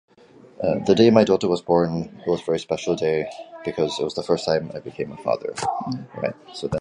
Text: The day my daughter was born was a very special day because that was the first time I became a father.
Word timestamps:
The 0.87 0.95
day 0.97 1.11
my 1.11 1.23
daughter 1.23 1.47
was 1.47 1.61
born 1.61 2.23
was 2.25 2.41
a 2.41 2.45
very 2.45 2.57
special 2.57 2.95
day 2.95 3.29
because 3.63 3.97
that 3.97 4.03
was 4.03 4.15
the 4.15 4.23
first 4.23 4.45
time 4.47 4.71
I 4.73 4.79
became 4.79 5.11
a 5.11 5.17
father. 5.17 5.53